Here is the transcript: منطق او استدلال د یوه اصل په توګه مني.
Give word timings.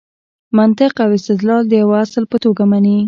منطق 0.57 0.93
او 1.03 1.09
استدلال 1.17 1.63
د 1.67 1.73
یوه 1.81 1.97
اصل 2.05 2.23
په 2.31 2.37
توګه 2.43 2.63
مني. 2.71 2.95